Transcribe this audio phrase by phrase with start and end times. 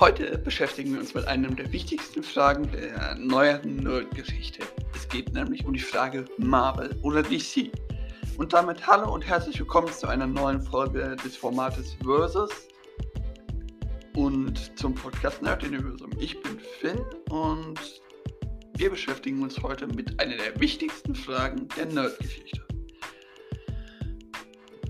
[0.00, 4.64] Heute beschäftigen wir uns mit einem der wichtigsten Fragen der neueren Nerd-Geschichte.
[4.92, 7.70] Es geht nämlich um die Frage Marvel oder DC.
[8.36, 12.50] Und damit hallo und herzlich willkommen zu einer neuen Folge des Formates Versus
[14.16, 16.10] und zum Podcast Nerd Universum.
[16.18, 16.98] Ich bin Finn
[17.30, 17.78] und
[18.76, 22.63] wir beschäftigen uns heute mit einer der wichtigsten Fragen der Nerd-Geschichte.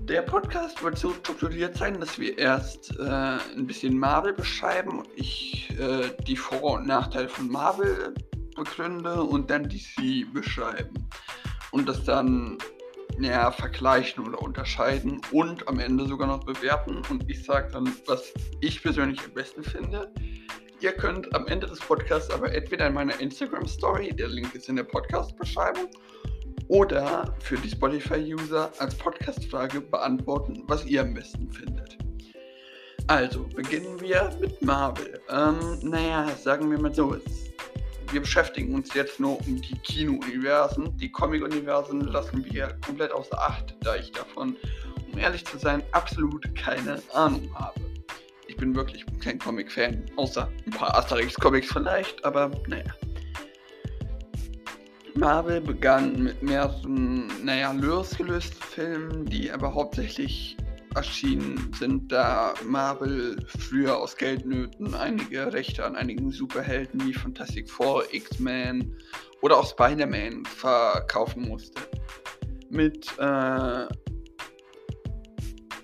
[0.07, 5.07] Der Podcast wird so strukturiert sein, dass wir erst äh, ein bisschen Marvel beschreiben und
[5.15, 8.13] ich äh, die Vor- und Nachteile von Marvel
[8.55, 10.93] begründe und dann DC beschreiben.
[11.71, 12.59] Und das dann
[13.19, 17.01] ja, vergleichen oder unterscheiden und am Ende sogar noch bewerten.
[17.09, 20.13] Und ich sage dann, was ich persönlich am besten finde.
[20.81, 24.69] Ihr könnt am Ende des Podcasts aber entweder in meiner Instagram Story, der Link ist
[24.69, 25.89] in der Podcast-Beschreibung,
[26.67, 31.97] oder für die Spotify-User als Podcast-Frage beantworten, was ihr am besten findet.
[33.07, 35.19] Also, beginnen wir mit Marvel.
[35.29, 37.15] Ähm, naja, sagen wir mal so,
[38.11, 40.95] wir beschäftigen uns jetzt nur um die Kino-Universen.
[40.97, 44.55] Die Comic-Universen lassen wir komplett außer Acht, da ich davon,
[45.11, 47.79] um ehrlich zu sein, absolut keine Ahnung habe.
[48.47, 52.93] Ich bin wirklich kein Comic-Fan, außer ein paar Asterix-Comics vielleicht, aber naja.
[55.17, 60.57] Marvel begann mit mehreren, naja, losgelösten Filmen, die aber hauptsächlich
[60.93, 68.03] erschienen sind, da Marvel früher aus Geldnöten einige Rechte an einigen Superhelden wie Fantastic Four,
[68.13, 68.93] X-Men
[69.41, 71.81] oder auch Spider-Man verkaufen musste.
[72.69, 73.85] Mit, äh,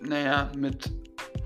[0.01, 0.91] naja, mit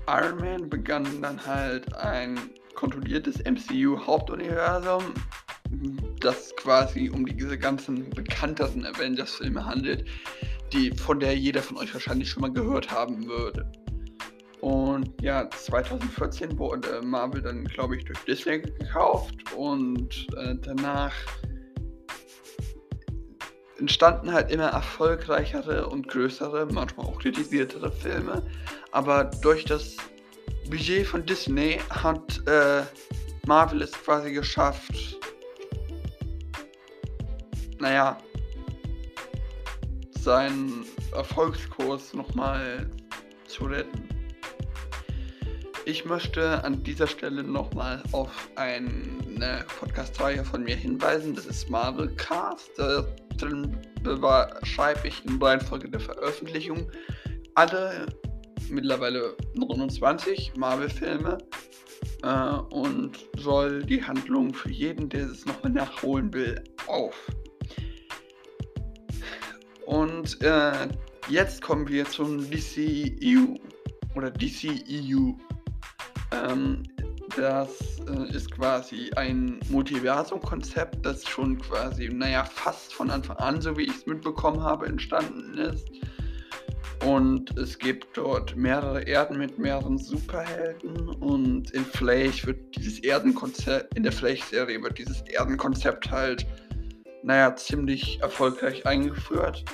[0.08, 2.38] Iron Man begann dann halt ein
[2.74, 5.02] kontrolliertes MCU-Hauptuniversum,
[6.26, 10.04] das quasi um diese ganzen bekannteren Avengers-Filme handelt,
[10.72, 13.70] die, von der jeder von euch wahrscheinlich schon mal gehört haben würde.
[14.60, 21.12] Und ja, 2014 wurde Marvel dann, glaube ich, durch Disney gekauft und äh, danach
[23.78, 28.42] entstanden halt immer erfolgreichere und größere, manchmal auch kritisiertere Filme.
[28.90, 29.96] Aber durch das
[30.68, 32.82] Budget von Disney hat äh,
[33.46, 35.16] Marvel es quasi geschafft,
[37.80, 38.18] naja,
[40.20, 42.90] seinen Erfolgskurs nochmal
[43.46, 44.08] zu retten.
[45.84, 51.34] Ich möchte an dieser Stelle nochmal auf eine Podcast-Reihe von mir hinweisen.
[51.34, 52.76] Das ist Marvel Cast.
[52.76, 53.06] Da
[53.36, 56.90] drin beschreibe ich in Reihenfolge der Veröffentlichung
[57.54, 58.06] alle
[58.68, 61.38] mittlerweile 29 Marvel-Filme
[62.22, 67.14] äh, und soll die Handlung für jeden, der es nochmal nachholen will, auf.
[69.86, 70.88] Und äh,
[71.28, 73.56] jetzt kommen wir zum DCEU
[74.14, 75.34] oder DCEU.
[76.32, 76.82] Ähm,
[77.36, 83.76] das äh, ist quasi ein Multiversum-Konzept, das schon quasi, naja, fast von Anfang an, so
[83.76, 85.88] wie ich es mitbekommen habe, entstanden ist.
[87.04, 91.10] Und es gibt dort mehrere Erden mit mehreren Superhelden.
[91.10, 96.46] Und in Flash wird dieses Erdenkonzept, in der Flash-Serie wird dieses Erdenkonzept halt
[97.26, 99.64] naja, ziemlich erfolgreich eingeführt.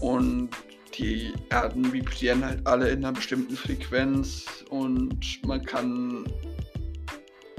[0.00, 0.48] Und
[0.96, 6.24] die Erden vibrieren halt alle in einer bestimmten Frequenz und man kann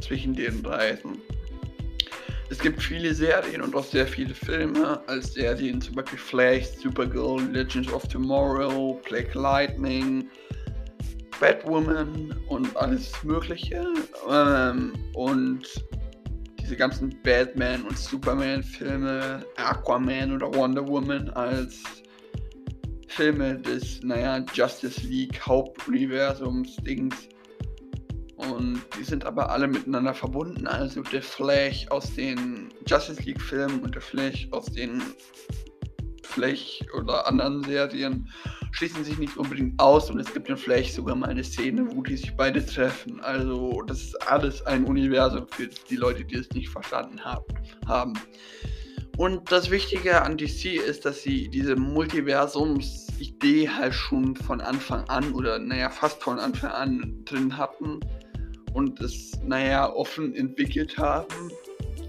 [0.02, 1.22] zwischen denen reisen.
[2.50, 7.44] Es gibt viele Serien und auch sehr viele Filme als Serien, zum Beispiel Flash, Supergirl,
[7.44, 10.28] Legends of Tomorrow, Black Lightning,
[11.40, 13.86] Batwoman und alles Mögliche.
[14.30, 15.68] Ähm, und
[16.72, 21.84] diese ganzen Batman und Superman-Filme, Aquaman oder Wonder Woman als
[23.10, 27.28] Filme des, naja, Justice League Hauptuniversums-Dings.
[28.38, 30.66] Und die sind aber alle miteinander verbunden.
[30.66, 35.04] Also der Flash aus den Justice League-Filmen und der Flash aus den
[36.24, 38.30] Flash oder anderen Serien
[38.72, 42.02] schließen sich nicht unbedingt aus und es gibt in Flash sogar mal eine Szene, wo
[42.02, 43.20] die sich beide treffen.
[43.22, 48.14] Also das ist alles ein Universum für die Leute, die es nicht verstanden haben.
[49.18, 55.34] Und das Wichtige an DC ist, dass sie diese Multiversums-Idee halt schon von Anfang an
[55.34, 58.00] oder naja fast von Anfang an drin hatten
[58.74, 61.52] und es naja offen entwickelt haben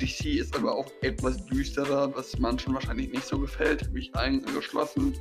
[0.03, 5.15] DC ist aber auch etwas düsterer, was manchen wahrscheinlich nicht so gefällt, mich eingeschlossen.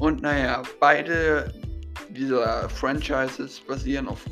[0.00, 1.52] Und naja, beide
[2.10, 4.24] dieser Franchises basieren auf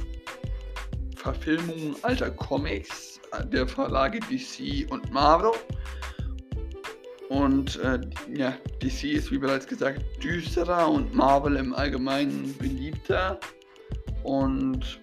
[1.16, 3.20] Verfilmungen alter Comics
[3.52, 5.50] der Verlage DC und Marvel.
[7.28, 7.98] Und äh,
[8.32, 13.40] ja, DC ist wie bereits gesagt düsterer und Marvel im Allgemeinen beliebter.
[14.22, 15.00] Und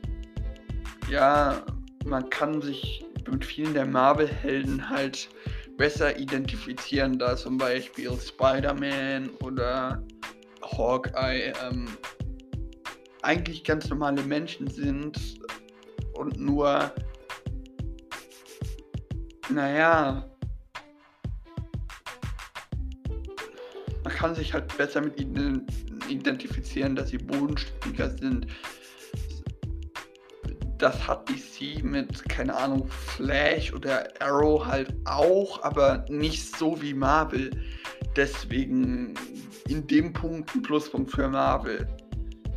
[1.09, 1.61] ja,
[2.05, 5.27] man kann sich mit vielen der Marvel-Helden halt
[5.77, 10.01] besser identifizieren, da zum Beispiel Spider-Man oder
[10.77, 11.87] Hawkeye ähm,
[13.21, 15.39] eigentlich ganz normale Menschen sind
[16.13, 16.91] und nur,
[19.49, 20.29] naja,
[24.03, 25.65] man kann sich halt besser mit ihnen
[26.09, 28.47] identifizieren, dass sie bodenständiger sind.
[30.77, 36.93] Das hat DC mit, keine Ahnung, Flash oder Arrow halt auch, aber nicht so wie
[36.93, 37.51] Marvel.
[38.15, 39.15] Deswegen
[39.67, 41.85] in dem Punkt ein Pluspunkt für Marvel.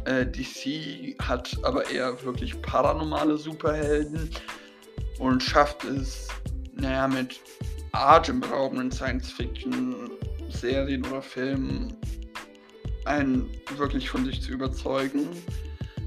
[0.04, 4.30] Äh, DC hat aber eher wirklich paranormale Superhelden
[5.18, 6.28] und schafft es,
[6.74, 7.40] naja, mit
[7.92, 11.96] atemberaubenden Science-Fiction-Serien oder Filmen
[13.06, 15.28] einen wirklich von sich zu überzeugen.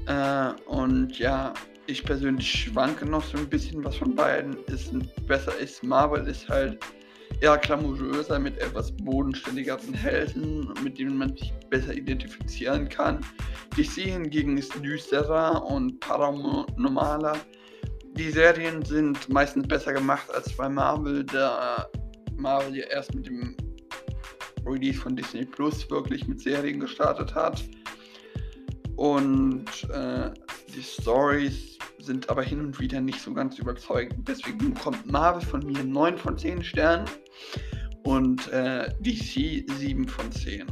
[0.06, 1.54] Äh, und ja,
[1.86, 4.92] ich persönlich schwanke noch so ein bisschen, was von beiden ist,
[5.26, 5.82] besser ist.
[5.82, 6.78] Marvel ist halt
[7.40, 13.24] eher glamouröser mit etwas bodenständigeren Helden, mit denen man sich besser identifizieren kann.
[13.76, 17.36] DC hingegen ist düsterer und paranormaler.
[18.14, 21.86] Die Serien sind meistens besser gemacht als bei Marvel, da
[22.36, 23.56] Marvel ja erst mit dem
[24.66, 27.64] Release von Disney Plus wirklich mit Serien gestartet hat.
[28.96, 30.30] Und äh,
[30.74, 31.78] die Stories
[32.10, 34.26] sind aber hin und wieder nicht so ganz überzeugend.
[34.26, 37.04] Deswegen bekommt Marvel von mir 9 von 10 Sternen
[38.02, 40.66] und äh, DC 7 von 10.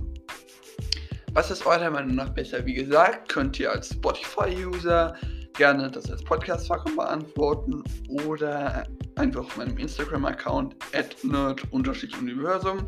[1.35, 2.67] Was ist eurer Meinung nach besser?
[2.67, 5.15] Wie gesagt, könnt ihr als Spotify-User
[5.53, 10.75] gerne das als Podcast-Frage beantworten oder einfach auf meinem Instagram-Account
[11.23, 12.85] nerd-universum.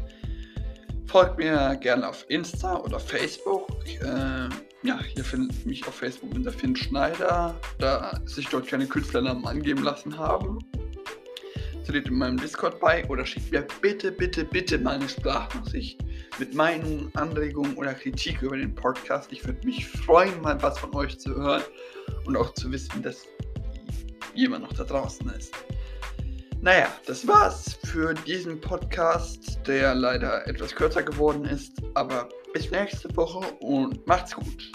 [1.06, 3.69] Folgt mir gerne auf Insta oder Facebook.
[3.86, 4.48] Äh,
[4.82, 9.82] ja, ihr findet mich auf Facebook unter Finn Schneider, da sich dort keine Künstlernamen angeben
[9.82, 10.58] lassen haben.
[11.84, 16.00] Tretet in meinem Discord bei oder schickt mir bitte, bitte, bitte meine Sprachnachricht
[16.38, 19.32] mit Meinungen, Anregungen oder Kritik über den Podcast.
[19.32, 21.62] Ich würde mich freuen, mal was von euch zu hören
[22.24, 23.26] und auch zu wissen, dass
[24.34, 25.52] jemand noch da draußen ist.
[26.62, 31.72] Naja, das war's für diesen Podcast, der leider etwas kürzer geworden ist.
[31.94, 34.73] Aber bis nächste Woche und macht's gut.